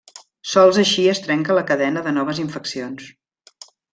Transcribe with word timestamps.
Sols 0.53 0.79
així 0.83 1.03
es 1.11 1.19
trenca 1.25 1.57
la 1.59 1.65
cadena 1.73 2.03
de 2.07 2.13
noves 2.17 2.43
infeccions. 2.47 3.13